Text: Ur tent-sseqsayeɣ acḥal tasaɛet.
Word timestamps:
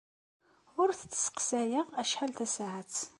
Ur 0.81 0.89
tent-sseqsayeɣ 0.99 1.87
acḥal 2.01 2.31
tasaɛet. 2.37 2.95